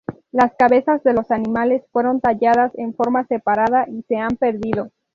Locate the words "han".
4.15-4.35